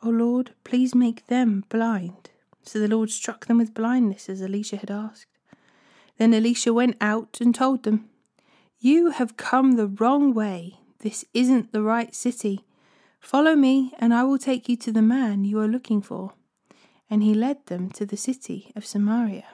O 0.04 0.10
Lord, 0.10 0.52
please 0.63 0.96
make 0.96 1.28
them 1.28 1.63
blind. 1.70 2.30
So 2.63 2.80
the 2.80 2.88
Lord 2.88 3.10
struck 3.10 3.46
them 3.46 3.58
with 3.60 3.74
blindness, 3.74 4.28
as 4.30 4.41
Elisha 4.41 4.78
had 4.78 4.91
asked. 4.91 5.28
Then 6.17 6.34
Elisha 6.34 6.74
went 6.74 6.98
out 7.00 7.38
and 7.39 7.54
told 7.54 7.84
them, 7.84 8.10
you 8.80 9.10
have 9.10 9.38
come 9.38 9.72
the 9.72 9.88
wrong 9.88 10.34
way. 10.34 10.80
This 11.00 11.26
isn't 11.34 11.72
the 11.72 11.82
right 11.82 12.13
city. 12.13 12.63
Follow 13.19 13.56
me, 13.56 13.93
and 13.99 14.13
I 14.13 14.23
will 14.23 14.38
take 14.38 14.69
you 14.69 14.77
to 14.77 14.91
the 14.91 15.01
man 15.01 15.43
you 15.43 15.60
are 15.60 15.67
looking 15.67 16.01
for. 16.01 16.34
And 17.10 17.23
he 17.23 17.34
led 17.34 17.65
them 17.67 17.89
to 17.91 18.06
the 18.06 18.17
city 18.17 18.71
of 18.75 18.86
Samaria. 18.86 19.45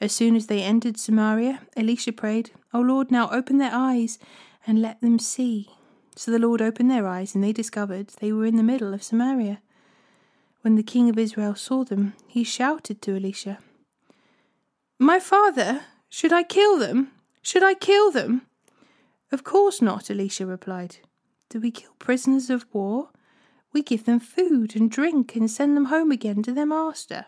As 0.00 0.12
soon 0.12 0.34
as 0.34 0.48
they 0.48 0.62
entered 0.62 0.98
Samaria, 0.98 1.60
Elisha 1.76 2.12
prayed, 2.12 2.50
O 2.74 2.80
Lord, 2.80 3.10
now 3.10 3.30
open 3.30 3.58
their 3.58 3.70
eyes 3.72 4.18
and 4.66 4.82
let 4.82 5.00
them 5.00 5.18
see. 5.18 5.70
So 6.16 6.30
the 6.30 6.38
Lord 6.38 6.60
opened 6.60 6.90
their 6.90 7.06
eyes, 7.06 7.34
and 7.34 7.42
they 7.42 7.52
discovered 7.52 8.08
they 8.08 8.32
were 8.32 8.44
in 8.44 8.56
the 8.56 8.62
middle 8.62 8.92
of 8.92 9.02
Samaria. 9.02 9.60
When 10.62 10.76
the 10.76 10.82
king 10.82 11.08
of 11.08 11.18
Israel 11.18 11.54
saw 11.54 11.84
them, 11.84 12.14
he 12.26 12.44
shouted 12.44 13.00
to 13.02 13.16
Elisha, 13.16 13.58
My 14.98 15.18
father, 15.18 15.82
should 16.08 16.32
I 16.32 16.42
kill 16.42 16.78
them? 16.78 17.12
Should 17.40 17.62
I 17.62 17.74
kill 17.74 18.10
them? 18.10 18.42
Of 19.32 19.44
course 19.44 19.80
not, 19.80 20.10
Elisha 20.10 20.46
replied. 20.46 20.98
Do 21.52 21.60
we 21.60 21.70
kill 21.70 21.92
prisoners 21.98 22.48
of 22.48 22.64
war? 22.72 23.10
We 23.74 23.82
give 23.82 24.06
them 24.06 24.20
food 24.20 24.74
and 24.74 24.90
drink 24.90 25.36
and 25.36 25.50
send 25.50 25.76
them 25.76 25.84
home 25.84 26.10
again 26.10 26.42
to 26.44 26.52
their 26.52 26.64
master. 26.64 27.26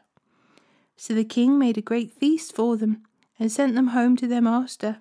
So 0.97 1.13
the 1.13 1.25
king 1.25 1.59
made 1.59 1.77
a 1.77 1.83
great 1.83 2.11
feast 2.11 2.55
for 2.55 2.79
them 2.79 3.03
and 3.39 3.53
sent 3.53 3.75
them 3.75 3.89
home 3.89 4.17
to 4.17 4.27
their 4.27 4.41
master. 4.41 4.97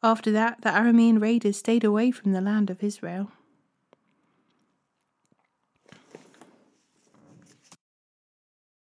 After 0.00 0.30
that, 0.30 0.60
the 0.60 0.68
Aramean 0.68 1.20
raiders 1.20 1.56
stayed 1.56 1.82
away 1.82 2.12
from 2.12 2.30
the 2.30 2.40
land 2.40 2.70
of 2.70 2.84
Israel. 2.84 3.32